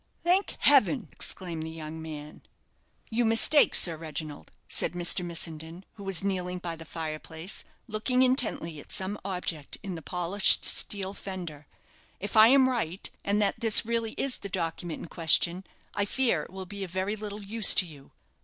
"Thank 0.23 0.55
Heaven!" 0.61 1.09
exclaimed 1.11 1.61
the 1.61 1.69
young 1.69 2.01
man. 2.01 2.41
"You 3.11 3.23
mistake, 3.23 3.75
Sir 3.75 3.95
Reginald," 3.95 4.51
said 4.67 4.93
Mr. 4.93 5.23
Missenden, 5.23 5.85
who 5.93 6.03
was 6.03 6.23
kneeling 6.23 6.57
by 6.57 6.75
the 6.75 6.85
fire 6.85 7.19
place, 7.19 7.63
looking 7.87 8.23
intently 8.23 8.79
at 8.79 8.91
some 8.91 9.19
object 9.23 9.77
in 9.83 9.93
the 9.93 10.01
polished 10.01 10.65
steel 10.65 11.13
fender; 11.13 11.67
"if 12.19 12.35
I 12.35 12.47
am 12.47 12.67
right, 12.67 13.07
and 13.23 13.39
that 13.43 13.59
this 13.59 13.85
really 13.85 14.13
is 14.13 14.37
the 14.37 14.49
document 14.49 15.01
in 15.03 15.07
question, 15.07 15.65
I 15.93 16.05
fear 16.05 16.41
it 16.41 16.49
will 16.49 16.65
be 16.65 16.83
of 16.83 16.89
very 16.89 17.15
little 17.15 17.43
use 17.43 17.75
to 17.75 17.85
you." 17.85 18.11